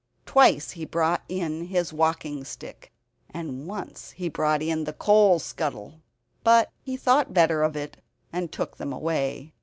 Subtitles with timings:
[0.25, 2.91] Twice he brought in his walking stick,
[3.29, 6.01] and once he brought in the coal scuttle.
[6.43, 7.97] But he thought better of it,
[8.33, 9.53] and took them away.